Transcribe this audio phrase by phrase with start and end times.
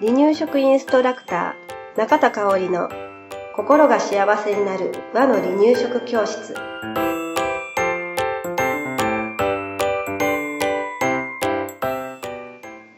[0.00, 2.88] 離乳食インストラクター中田香織の
[3.54, 6.54] 心が幸せになる和の離乳食教室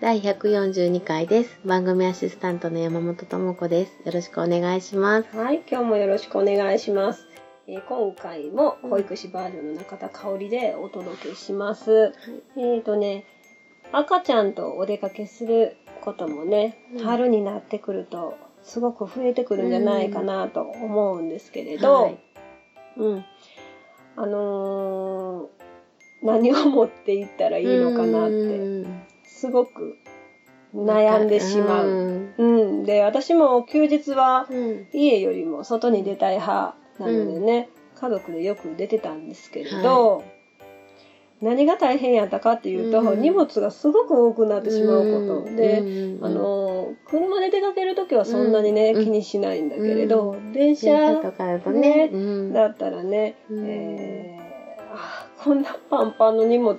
[0.01, 1.59] 第142回です。
[1.65, 3.99] 番組アシスタントの山本智子です。
[4.05, 5.37] よろしくお願いします。
[5.37, 7.27] はい今日もよろしくお願いします、
[7.67, 12.13] えー今回も保育士バージョンの中田香織でお届けします、
[12.57, 13.25] えーとね
[13.93, 22.19] 赤ちゃんとお出かけすることもね、うん春になってくるとすごく増えてくるんじゃないかなと思うんですけれど、はい
[22.97, 23.25] うん。
[24.17, 25.63] あのー
[26.25, 28.87] 何を持っていったらいいのかなって、
[29.25, 29.97] すごく
[30.73, 31.91] 悩んでしまう。
[31.91, 32.45] んう
[32.83, 32.85] ん。
[32.85, 40.23] で、私も休日はうん家よりも外に出たい派なのでね、家族でよく出てたんですけれど、
[41.43, 45.57] 何が大変やったかっていうと、うん荷物がすごく多くなってしまうこと。
[45.57, 52.11] で、うんあのー車で出かけるときはそんなにね、うん気にしないんだけれど、電電車車とかだとね。
[52.53, 53.67] だったらね、うん。
[53.67, 54.43] えー
[54.95, 56.77] あこんなパンパンの荷物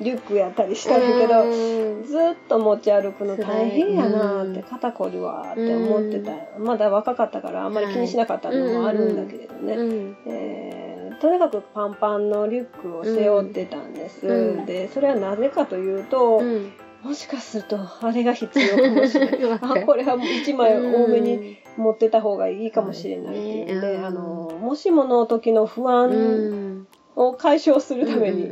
[0.00, 2.04] リュックやったりしたんだけど、うん。
[2.04, 4.66] ずっと持ち歩くの大変やなーって、うん。
[4.66, 10.16] 肩こりはって思ってた、まだ若かったからあんまり気にしなかったのもあるんだけれどね、うん。
[10.26, 10.85] えー
[11.20, 14.66] とにかくパンパンのリュックを背負ってたんです、うん。
[14.66, 16.72] でそれはなぜかというと、うん。
[17.02, 19.38] もしかするとあれが必要かもしれない。
[19.62, 24.04] あこれは1枚多めに持ってた方がいいかもしれないっていうので、うん。
[24.04, 26.86] あのもしもの時の不う安ん。
[27.14, 28.50] を解消するために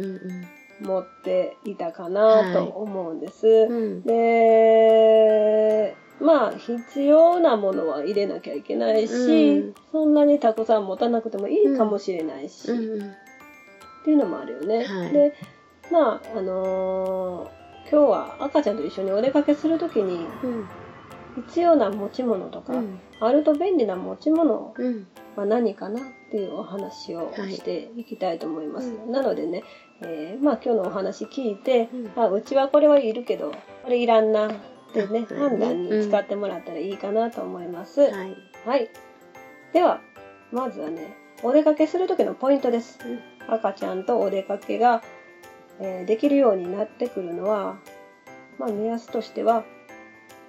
[0.80, 3.46] 持っていたかなと思うんです。
[3.46, 4.02] うん。
[4.02, 9.12] でまあ必要なものは入れなきゃいけないし、
[9.58, 9.74] うん。
[9.92, 13.12] そんなにたくさん持たなくてもいいかもしれないし、っうん
[14.04, 14.84] ていうのもあるよね。
[14.84, 15.12] はい。
[15.12, 15.34] で
[15.90, 20.68] まああのー今日は赤ちゃんと一緒にお出かけする時にうん
[21.46, 22.98] 必要な持ち物とか、うん。
[23.20, 25.06] あると便利な持ち物うん。
[25.36, 28.04] は何かなっていうお話をはいしてい。
[28.04, 28.88] きたいと思います。
[29.06, 29.64] うなのでね、
[30.02, 32.22] えーまあ今日のお話聞いて、うん。
[32.22, 33.50] あうちはこれはいるけど
[33.82, 34.48] これいらんな
[35.02, 38.00] ってねあ判断に使ってもらったらいいかなと思います。
[38.00, 38.88] はいはい。
[39.72, 40.00] では
[40.52, 42.98] まずはねお出かけする時のポイントです。
[43.48, 45.02] 赤ちゃんとお出かけが、
[45.80, 47.78] えーできるようになってくるのは、
[48.58, 49.64] まあ目安としては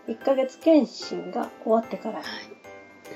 [0.07, 2.22] 1ヶ月検診が終わってから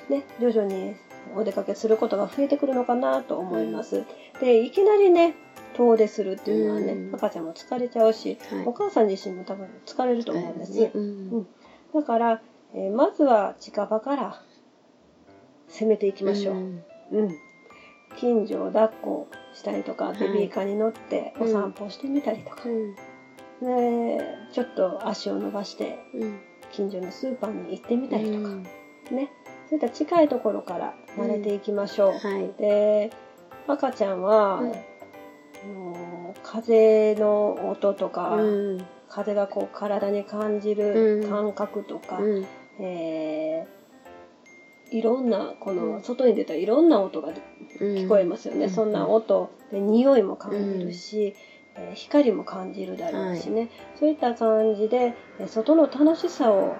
[0.09, 0.95] ね、徐々に
[1.35, 4.03] お出かけすることが増えてくるのかなと思います。
[4.41, 5.35] で、いきなりね、
[5.73, 7.15] 遠出するっていうのはね、うん。
[7.15, 8.65] 赤ちゃんも疲れちゃうし、はい。
[8.65, 10.91] お母さん自身も多分疲れると思うんです。
[10.93, 11.47] うん。
[11.93, 12.41] だから、
[12.73, 14.41] えーまずは近場から
[15.67, 16.55] 攻めていきましょう。
[16.55, 16.83] ん。
[17.11, 17.29] うん。
[18.17, 20.19] 近所を抱っこしたりとか、い。
[20.19, 22.63] ベビーカーに乗ってお散歩してみたりとか、
[24.51, 26.39] ちょっと足を伸ばしてうん。
[26.71, 28.63] 近所のスーパーに行ってみたりとか、うん。
[28.63, 29.31] ね、
[29.69, 32.11] そういった近いところから慣れていきましょう。
[32.11, 32.53] はい。
[32.59, 33.11] で、
[33.67, 34.61] 赤ちゃんは、
[36.51, 38.41] 風の音とか、う
[38.77, 38.85] ん。
[39.07, 41.29] 風がこう体に感じるうん。
[41.29, 42.45] 感覚とか、うん。
[42.83, 43.79] えー
[44.91, 46.01] いろんな、こうのん。
[46.01, 47.31] 外に出たいろんな音が
[47.79, 48.65] 聞こえますよね。
[48.65, 48.69] うん。
[48.71, 51.35] そんな音で匂いも感じるし、
[51.75, 56.75] えー光も感じるだろうしね、そういった感じで、えー外の楽しさを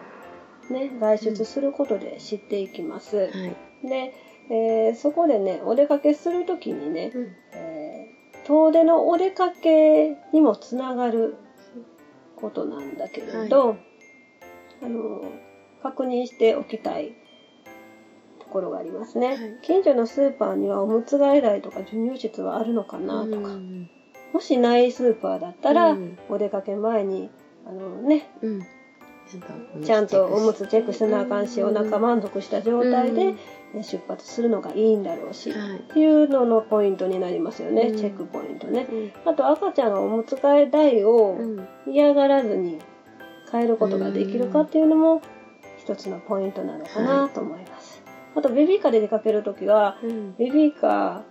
[0.72, 3.18] ね、外出することで知っていきます。
[3.18, 3.88] はい。
[3.88, 4.12] で、
[4.50, 7.36] えーそこでね、お出かけするときにね、うん。
[7.54, 8.19] えー
[8.50, 11.36] 遠出のお出かけにもつながる
[12.36, 13.78] ことなんだけれど、
[14.82, 15.22] あの
[15.84, 17.14] 確認しておきたい
[18.40, 19.38] ところがありますね、はい。
[19.62, 23.88] 近所のスーパーにはおむつ替え台とか授乳室はあるのかなとか、うん。
[24.34, 26.18] もしないスーパーだったら、うん。
[26.28, 27.30] お出かけ前に
[27.68, 28.62] あのねうん。
[29.84, 33.36] ちゃんとおむつチェックせなあかんし、お腹満足した状態で、
[33.74, 35.78] ね出発するのがいいんだろうし、はい。
[35.78, 37.98] っていうののポイントになりますよね、うん。
[37.98, 38.88] チェックポイントね。
[38.92, 39.12] うん。
[39.26, 41.68] あと赤ちゃんがおむつ替え台をうん。
[41.88, 42.80] 嫌がらずに
[43.52, 45.22] 変えることができるかっていうのも
[45.78, 48.02] 一つのポイントなのかなと思います。
[48.36, 50.36] あとベビーカーで出かけるときはうん。
[50.36, 51.24] ベビーカ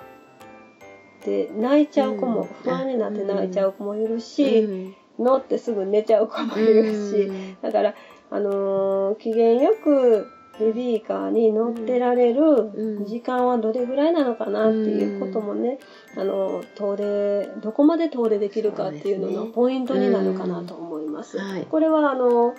[1.23, 4.94] ーで泣いちゃう子も、うん不安になって泣いちゃう子もいるし、うん。
[5.19, 7.56] 乗ってすぐ寝ちゃう子もいるし、うん。
[7.61, 7.94] だから、
[8.31, 10.26] あのー機嫌よく
[10.58, 13.05] ベビーカーに乗ってられるうん。
[13.06, 15.78] 時間はどれぐらいなのかなっていうこともね、
[16.16, 21.38] あの遠出どこまで遠出できるかっていうののポイントになるかなと思います。
[21.38, 21.66] はい。
[21.66, 22.55] これはあの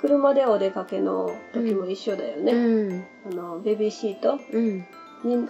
[0.00, 2.52] 車でお出かけの時も一緒だよね。
[2.52, 3.04] うん。
[3.26, 4.86] あのベビーシートうん。
[5.24, 5.46] に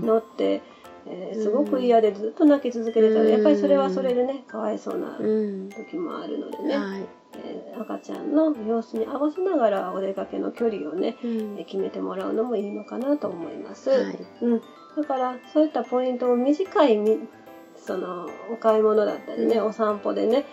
[0.00, 0.62] 乗って
[1.06, 3.30] えーすごく嫌でずっと泣き続けてたら、うん。
[3.30, 5.68] やっぱりそれはそれでねかわいそうなうん。
[5.70, 7.04] 時もあるのでね、はい。
[7.36, 11.30] えー赤ちゃんの様子に合わせながらお出かけの距離をね、うん。
[11.58, 13.90] えー決めてもらうのもいいのかなと思います。
[13.90, 14.18] はい。
[14.42, 14.62] うん、
[14.96, 17.18] だからそういったポイントを短いみ
[17.76, 19.66] そのお買い物だったりね、うん。
[19.66, 20.44] お散歩でね、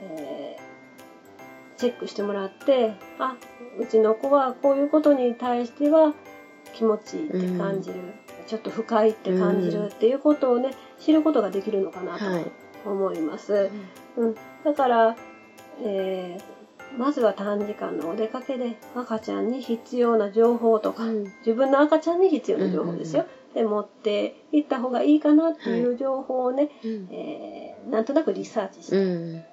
[0.00, 0.68] えー
[1.78, 3.36] チェックしてもらってあ
[3.78, 6.12] うちの子はこういうことに対しては
[6.74, 8.14] 気持ちいいって感じる、
[8.48, 12.44] ちょっと不快って感じるっていうことをね知ることができるのかなはい。
[12.82, 13.70] と思います。
[14.16, 14.34] うん、
[14.64, 15.16] だから、
[15.82, 16.58] えー
[16.96, 23.26] まずは短時間のお出かけで赤ちゃんに必要な情報とか、うん自分の赤ちゃんに必要な情報ですよ。
[23.54, 27.08] で持って行った方がいいかなっていう情報をね、うん。
[27.12, 29.32] えーなんとなくリサーチして、うん。
[29.34, 29.44] ね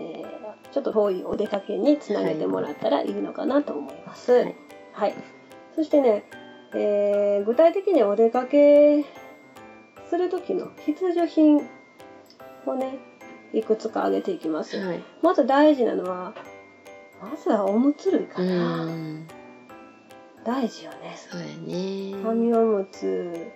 [0.00, 4.32] えーちょっと遠いお出かけにつなげてもらったらいいのかなと思います。
[4.32, 4.54] はい
[4.94, 5.14] はい。
[5.74, 6.24] そしてね、
[6.74, 9.04] えー具体的にお出かけ
[10.08, 11.58] する時の必需品
[12.66, 12.98] をね、
[13.52, 14.76] いくつか挙げていきます。
[14.78, 15.02] はい。
[15.22, 16.34] まず大事なのは、
[17.20, 18.86] まずはおむつ類かうな。
[18.86, 19.26] ん。
[20.44, 21.16] 大事よね。
[21.16, 22.22] そうやね。
[22.22, 23.50] 紙おむつ、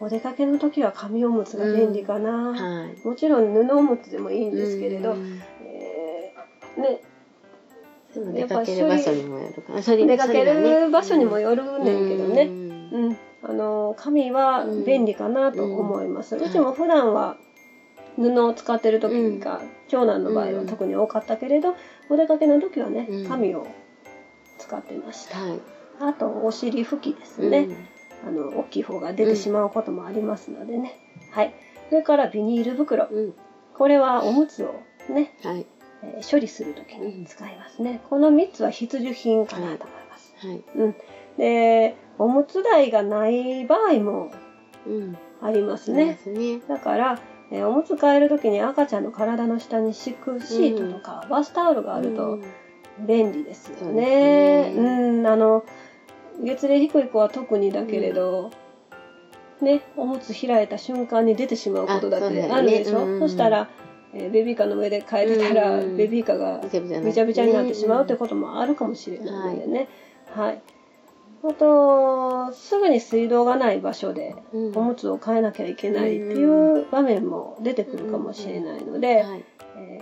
[0.00, 2.52] お出かけの時は紙おむつが便利かな。
[2.52, 3.06] はい。
[3.06, 7.00] もちろん布おむつでもいいんですけれど、うんえーね、
[8.14, 12.42] でも出かける場所にもよるか出かける場所にもよるねんけどね。
[12.44, 12.64] うん
[12.94, 16.36] うん、あの紙は便利かなと思います。
[16.36, 17.36] うちも普段は
[18.16, 21.74] 布を使ってる時が、長男の場合は特に多かったけれど、
[22.08, 23.66] お出かけの時はねうん紙を
[24.58, 25.38] 使ってました。
[25.40, 25.60] はい。
[26.00, 27.68] あとお尻拭きですね。
[28.26, 30.98] あの大きい方が出てしまうこともありますのでね。
[31.32, 31.54] はい。
[31.88, 33.08] それからビニール袋。
[33.76, 34.74] これはおむつを
[35.10, 35.66] ね、はい。
[36.16, 38.00] えー処理する時に使いますね。
[38.08, 40.34] この3つは必需品かなと思います。
[40.38, 40.62] はい。
[40.76, 40.94] うん。
[41.38, 44.30] で、おむつ台がない場合も
[44.86, 45.16] うん。
[45.42, 46.04] ありますね。
[46.06, 46.12] ね。
[46.12, 46.60] ですね。
[46.68, 47.18] だから、
[47.50, 52.44] えーおむつ替える時に赤ちゃんの体の下に敷くシートとか、バスタオルがあるとうん
[53.06, 54.72] 便利ですよね。
[54.76, 54.82] う
[55.22, 55.64] ん、あの、
[56.40, 58.50] 月齢低い子は特にだけれど、
[59.60, 62.98] ね、おむつ開いた瞬間に出てしまうことだってあるでしょ？
[63.04, 63.68] うんそしたら、
[64.14, 69.88] えーベビーカーの上で替えてたら、うんベビーカーがびちゃびちゃになってしまうってこともあるかもしれないのでね。
[70.34, 70.62] はい。
[71.46, 79.44] あと、すぐに水道がない場所でうんおむつを変えなきゃいけないっていう場面も出てくるかもしれないので、はい。
[79.76, 80.00] え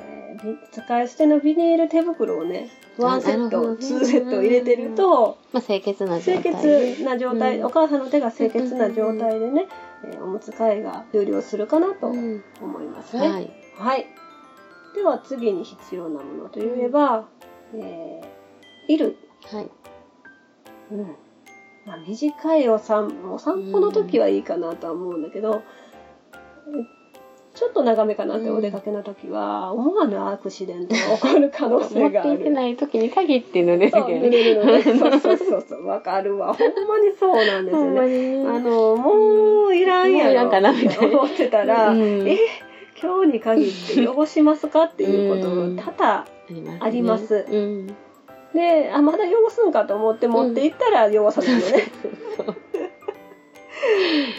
[0.73, 2.69] 使い捨てのビニール手袋をね、
[2.99, 6.53] ワンセット、ツーセット入れてると、まあ、清潔な状清態。
[6.55, 9.67] 潔な状態、うんお母さんの手が清潔な状態でね、
[10.05, 12.43] えーおむつ替えが終了するかなとうん。
[12.63, 13.29] 思いますね。
[13.29, 13.51] はい。
[13.77, 14.07] はい。
[14.95, 17.27] では次に必要なものといえば、
[17.75, 19.17] えー、衣類。
[19.51, 19.71] はい。
[20.93, 21.17] うん。
[21.87, 25.63] まあ、短いお散お散歩の時はいいかなとは思うんだけど、
[27.55, 32.35] ちょっと長めかなってうんお出かけの時は、思わぬアクシデントが起こる可能持性がある。
[32.35, 34.99] っていけない時に限って濡れるけそう、ど濡れる。
[34.99, 35.87] そうそうそうそう。
[35.87, 36.55] わかるわ。
[36.55, 38.49] ほんまにそうなんですほんまよね。
[38.49, 40.31] あの、もういらんやろ。
[40.31, 42.39] いらんかなみたいな思ってたら、うんえ、
[43.03, 46.27] 今日に限って汚しますかっていうことうん多々
[46.81, 47.45] あります。
[48.55, 51.85] で、あ、まだ汚すんかと思って持って行ったら汚さないよね。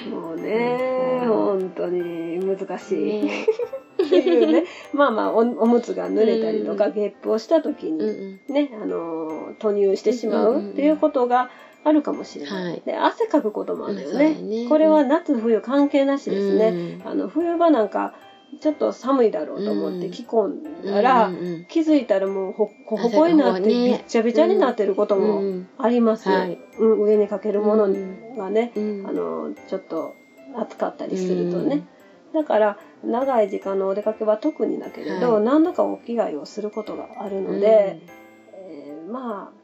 [0.09, 3.25] もうね、うん本当に難しい。
[3.25, 3.45] ね
[4.03, 4.63] っていうね、
[4.93, 8.53] まあまあお、おむつが濡れたりとか、うんゲップをした時うんに、うん。
[8.53, 11.49] ね、あの、吐乳してしまうっていうことが
[11.83, 12.63] あるかもしれない。
[12.65, 14.37] はいで、汗かくこともあるよね。
[14.69, 16.99] これは夏冬関係なしですね。
[17.03, 18.13] うんあの、冬場なんか、
[18.59, 20.11] ちょっと寒いだろうと思ってうん。
[20.11, 25.67] 着込んだら、うんうん気づいたらもうほほほこになってびっちゃびちゃになってることうもん。
[25.77, 26.59] あります、はい。
[26.79, 30.13] うん、上にかけるものうんがね、うんあのちょっと
[30.55, 31.81] 暑かったりするとね、
[32.33, 35.43] だから長い時間のお出かけは特にだけれど、はい。
[35.43, 37.97] 何度かお着替えをすることがあるので、
[38.53, 39.63] えーまあ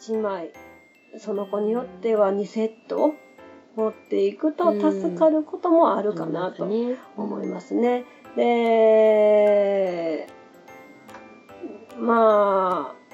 [0.00, 0.50] 1枚
[1.18, 3.14] その子によっては2セット
[3.76, 6.68] 持っていくと助かることもあるかなと
[7.16, 8.04] 思いますね。
[8.36, 10.26] で、
[11.98, 13.04] まあ、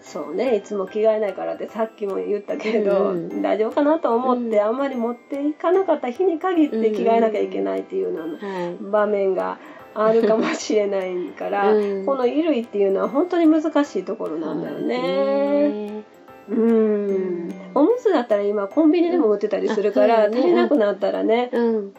[0.00, 8.76] そうね、いつも着替えないからってさっきも言ったけれど、うん大丈夫かなと思って、うんあんまり持っていかなかった日に限って着替えなきゃいけないっていうようなはい。
[8.90, 9.58] 場面が
[9.94, 16.04] あるかもしれないから、うんこの衣類っていうのは本当に難しいところなんだよね。
[16.50, 17.54] うん。
[17.74, 21.94] おむつだったら今コンビニでも売ってたりするから、うだね足りなくなったらね、うん。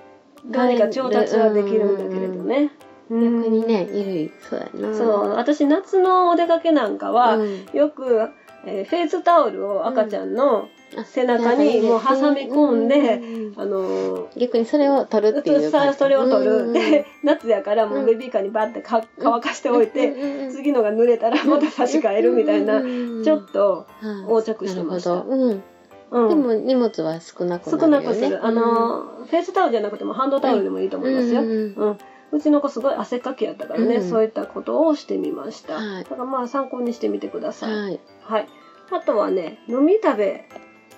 [0.46, 2.72] どうにか調達はできるんだけれどね。
[3.10, 4.96] 逆にね、衣類、そうやな。
[4.96, 8.30] そう、私夏のお出かけなんかは、うんよく
[8.66, 23.86] えーフェイスタオルを赤ちゃんの、あ背中にもう挟み込んでううんあのー逆にそれを取るっていうさそれを取る、うんで夏やからもうベビーカーにバッてか乾かしておいて、次のが濡れたらまた差し替えるみたいな、ちょっと、
[24.24, 25.14] 横着してました。
[25.14, 25.64] うん。
[26.12, 26.30] うん。
[26.30, 27.98] でも荷物は少なくなるね。
[28.00, 31.76] なくする、あのーフェイスタオルじゃなくてもハンドタオルでもいいと思いますよ、ううんん。
[31.76, 31.98] うん。
[32.32, 34.10] うちの子すごい汗っかきやったからね、うん。
[34.10, 36.04] そういったことをしてみました、はい。
[36.04, 38.48] だからまあ参考にしてみてください、はいはい、
[38.92, 40.46] あとはね飲み食べ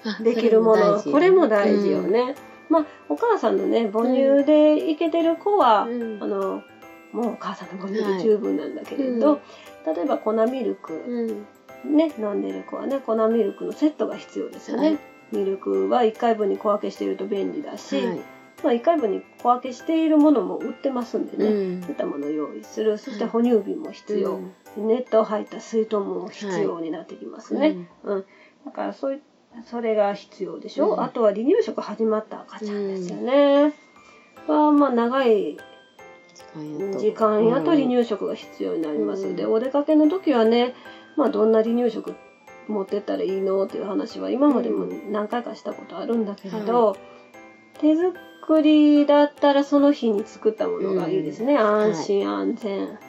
[0.04, 2.36] あできるものこれも大事よね、
[2.70, 6.24] まあお母さんのね母乳でいけてる子は、うん。
[6.24, 6.64] あの
[7.12, 9.42] もうお母さんの母乳で十分なんだけれど、
[9.86, 11.26] 例えば粉ミルク、う
[11.88, 11.98] ん。
[11.98, 15.00] ね飲んでる子はね粉ミルクのセットが必要ですよね、はい。
[15.32, 21.82] ミルクは1回分に小分けしていると便利だし、はいまあ、1回分に小分けしているものも売ってますんでね、うん。
[21.82, 22.98] そういったものを用意する。
[22.98, 24.40] そして哺乳瓶も必要、
[24.78, 24.88] うん。
[24.88, 28.26] ネットを入った水筒も必要になってきますね、うん。
[28.66, 29.20] だからそうい
[29.66, 31.02] それが必要でしょ、うん。
[31.02, 33.74] あとは離乳食始まった赤ちゃんですよね、
[34.48, 35.58] はまあ長い
[36.98, 39.36] 時間やと離乳食が必要になります、うん。
[39.36, 40.74] でお出かけの時はね、
[41.18, 42.16] まあ、どんな離乳食
[42.68, 43.66] 持ってったらいいの？
[43.66, 46.96] っていう話は今までも何回かしたことあるんだけれど、
[47.80, 48.14] 手作
[48.62, 53.00] りだったらその日に作ったものがいいですね、安心安全、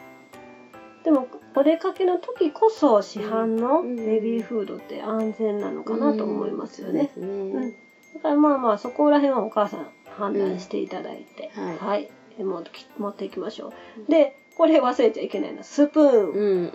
[1.04, 7.70] でもお出かけの時こそ市販のベビーフードって安全なのかなと思いますよね、うんうん。
[8.14, 9.86] だからまあまあそこら辺はお母さん
[10.16, 11.64] 判断していただいて、うん。
[11.64, 11.78] はい。
[11.78, 13.72] はい、え持っていきましょ
[14.08, 14.10] う。
[14.10, 16.72] で、これ忘れちゃいけないのはスプーン。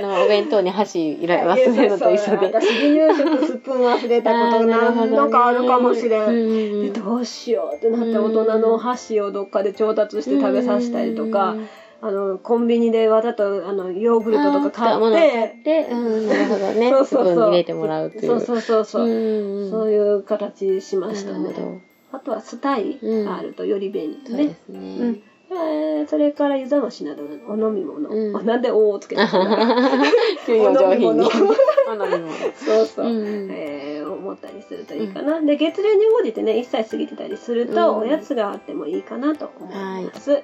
[0.00, 2.46] のお弁当に箸いら忘れるのと一緒で。
[2.46, 6.30] 私離乳食スプーン忘れたことが何度かあるかもしれん。
[6.30, 11.56] んでどうしようってなって大人の箸をどっかで調達して食べさせたりとか、
[12.00, 16.90] あのコンビニでわざとあのヨーグルトとか買ってうん、なるほどね。
[16.90, 18.26] そうそうそう入れてもらうっていう。
[18.26, 21.82] そうそうそうそう、うんそういう形しましたね。
[22.12, 24.78] あとはスタイがあるとより便利そうね、ですね。
[24.78, 28.46] うんえーそれから湯冷ましなどのお飲み物、うん。
[28.46, 30.06] なんで「お」をつけたんだろう
[30.46, 31.20] 給与上品に。
[31.20, 31.28] お飲み物。
[31.88, 32.32] お飲み物。
[32.54, 33.48] そ うそう、うん。
[33.50, 39.74] えー思ったりするといいかな、で月齢に応じてね1歳過ぎてたりすると、うんおやつがあってもいいかなと思い
[40.06, 40.32] ます。
[40.32, 40.42] はい、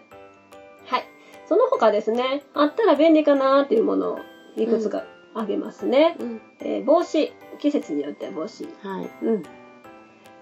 [1.47, 4.19] その他ですねあったら便利かなっていうものを
[4.57, 5.05] いくつか
[5.35, 6.41] あげますね、うん。
[6.61, 7.33] えー帽子。
[7.59, 8.65] 季節によっては帽子。
[8.83, 9.11] はい。
[9.25, 9.43] うん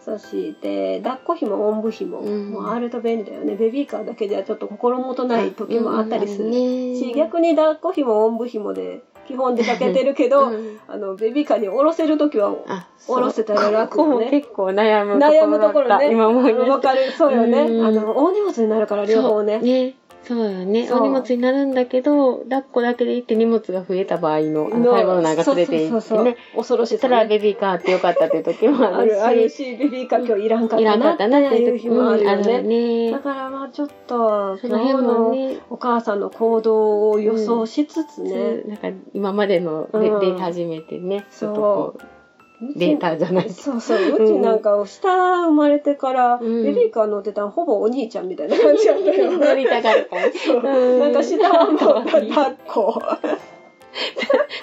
[0.04, 2.50] そして抱っこひもおんぶひもうん。
[2.50, 10.78] もあると便利だよね、ベビーカーだけではちょっと心もとない時もあったりする、ねし逆に抱っこひもおんぶひもで基本出かけてるけど、うん。
[10.88, 14.30] あのベビーカーに下ろせる時はあ、下ろせたら楽ね。
[14.30, 15.47] 結構悩むとこ悩ろだった。
[15.47, 16.12] むところね。
[16.12, 16.73] 今思い出した。
[16.73, 17.87] わかるそうよね、うん。
[17.87, 19.59] あの大荷物になるから両方ね。
[19.61, 19.95] ね。
[20.22, 20.90] そうよね。
[20.92, 26.36] お荷物になるんだけど、抱っこだけで行って荷物が増えた場合の、あの買い物なんか連れて行ってそうそうそうね。
[26.54, 29.10] 恐ろしさ、そしたらね、ベビーカーってよかったっていう時もあある。
[29.10, 29.14] し。
[29.14, 32.24] るあるしベビーカー今日いらんかっいらんかたなったなっていう日もある。
[32.24, 33.10] ようんね,、ね。
[33.12, 42.00] だからまあちょっとその辺のね、お母さんの行動を予想しつつね、なんか今までのデ,、ータ始めてね、ちょっとこう、
[42.76, 43.50] データじゃない。
[43.50, 46.62] そうそううちなんか下生まれてから、うん。
[46.62, 49.33] ベビーカー乗ってたのほぼお兄ちゃんみたいな感じだったよ。
[49.38, 50.05] 乗りたから。
[50.33, 50.62] そう。
[50.62, 51.00] うん。
[51.00, 53.02] なんか下はもう抱っこ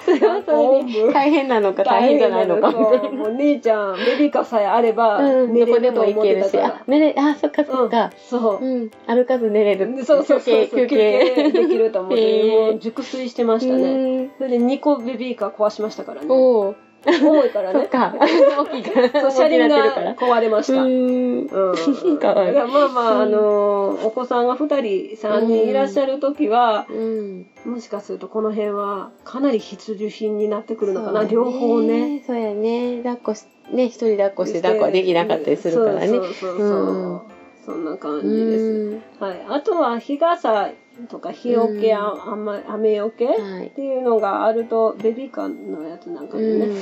[0.04, 2.70] それはそれで大変なのか大変じゃないのか。
[2.70, 6.74] もう姉ちゃんベビーカーさえあればうん、寝れると思っ行けるし、てたから。
[6.76, 8.10] あ、寝れ、あ、そっかそっか。
[8.16, 8.64] そう。
[8.64, 10.04] うん、歩かず寝れる。
[10.04, 11.50] そうそうそう休憩。
[11.52, 14.30] できると思って、 もう熟睡してましたね、ね。
[14.38, 16.26] それで2個ベビーカー壊しましたからね。
[16.30, 16.74] おお、
[17.06, 18.14] 重いからねそっか。
[18.18, 19.20] 大きいから。
[19.22, 20.14] そう車輪が。
[20.14, 22.18] 壊れました、ううん。
[22.18, 22.54] かわいい。
[22.54, 27.46] やまあまあ、うんあのお子さんが2人3人いらっしゃる時は、うん。
[27.64, 32.22] もしかするとこの辺はかなり必需品になってくるのかな、両方ね。
[32.26, 32.98] そうやね。
[32.98, 36.08] 抱っこし、ね、一人抱っこして抱っこはできなかったりするからね。
[36.08, 37.20] そうそうそうそう、うん
[37.68, 39.02] そんな感うじです、ん。
[39.20, 40.70] はい、あとは日傘
[41.10, 46.72] とか日よけ、うんあ雨雨よけ、はいっていうのがあるとベビーカーのやつなんかでね、うん。
[46.72, 46.78] え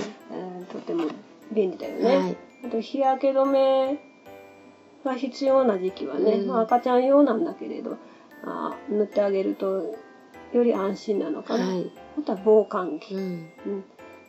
[0.63, 1.09] ーとても
[1.53, 2.17] 便利だよね。
[2.17, 2.37] はい。
[2.65, 3.99] あと日焼け止め
[5.05, 7.97] が必要な時期はね、うんまあ、赤ちゃん用なんだけれど
[8.45, 9.95] あ塗ってあげると
[10.53, 11.91] より安心なのかな、はい。
[12.19, 13.21] あとは防寒着、うん。
[13.21, 13.25] う
[13.71, 13.85] ん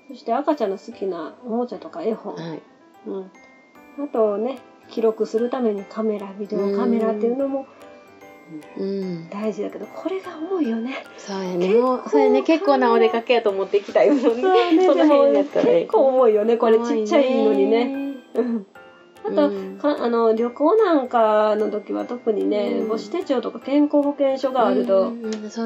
[0.08, 2.62] そして赤ちゃんの好きなおもちゃとか絵本、はい。
[3.06, 3.32] うん、
[4.04, 4.58] あとね
[4.90, 7.68] 記録するためにカメラビデオカメラっていうのも
[8.78, 9.30] うん。
[9.30, 11.04] 大事だけどこれが重いよね。
[11.18, 11.74] そうやね。
[11.74, 12.44] もう、そうやね。
[12.44, 14.24] 結構なお出かけやと思ってきたいもんね。
[14.24, 14.42] そう
[14.74, 18.16] ね その辺やったら結構重いよねこれちっちゃいのにね。。
[18.36, 18.66] うん
[19.28, 22.88] ああと、かあの旅行なんかの時は特にね、うん。
[22.88, 25.12] 母子手帳とか健康保険証があると、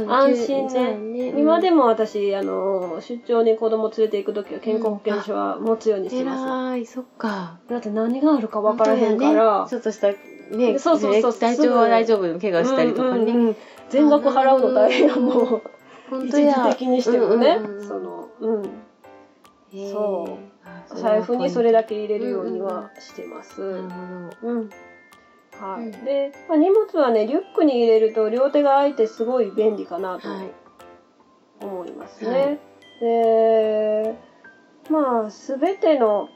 [0.08, 1.34] 安心ね。
[1.38, 7.60] 今でもも私あの出張に子供連れて行く時は健康保険証は持つようにしてます、偉いそっか。
[7.70, 11.34] だって何があるか分からへんから、ねちょっとしたねそうそうそう。
[11.34, 13.56] 体調は大丈夫怪我したりとかね、うんうんうん
[13.90, 15.62] 全額払うの大変やも
[16.12, 16.70] う一時本当や。
[16.70, 17.88] 的にしてもね、うんうんうん。
[17.88, 18.70] そのうん
[19.74, 20.38] そ
[20.94, 20.96] う。
[20.96, 24.48] 財布にそれだけ入れるようにはしてます、なるほど。
[24.50, 24.70] うん。
[25.60, 25.86] はい。
[25.86, 26.06] うん。
[26.06, 30.52] で、まあ、荷物はね、リュックに入れると両手が空いてすごい便利かなとはい。
[31.62, 32.60] 思いますはね。
[33.00, 34.16] で、
[34.90, 36.28] まあ、すべての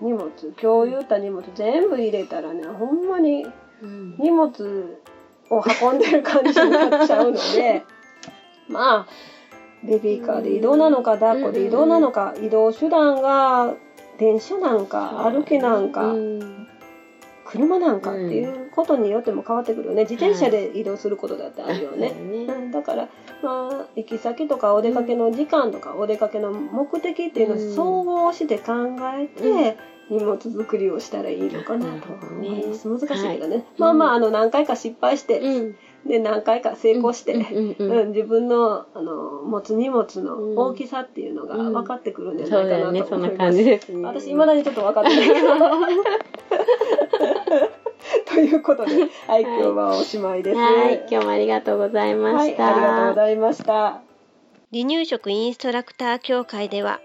[0.00, 3.46] 荷物、今日言った荷物全部入れたらね、ほんまに
[3.82, 4.16] うん。
[4.18, 4.98] 荷物
[5.50, 7.82] を運んでる感じになっちゃうので、
[8.68, 9.06] まあ、
[9.84, 13.74] ベビーカーで移動なのか、抱っこで移動なのか、移動手段が
[14.18, 16.68] 電車なんか、歩きなんか、うん。
[17.52, 20.02] 車なんかっていうことによっても変わってくるよね。
[20.04, 23.08] 自転車で移動することだってあるよね、うん、だから
[23.42, 27.72] まあ行き先とかお出かけの時間とかお出かけの目的っていうのうん。
[27.72, 29.76] を総合して考えて
[30.08, 33.64] 荷物作りをしたらいいのかなと思います、難しいけどね、はい。
[33.76, 43.36] まあまああの何回か失敗して、うんで何回か成功して、自分のあの持つ荷物の大きさっていうのが分かってくるんじゃないかなと思います。
[43.38, 45.48] 感じですね私、未だにちょっと分かってないけど。
[48.26, 48.92] ということで、
[49.28, 50.56] はい、今日はおしまいです。
[50.58, 54.00] はい今日もありがとうございまはい、した、ありがとうございました。
[54.72, 57.00] 離乳食インストラクター協会では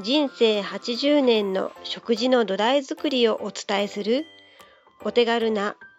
[0.00, 4.26] 人生80年の食事の土台作りをお伝えする
[5.04, 5.76] お手軽な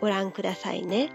[0.00, 1.10] ご覧くださいね。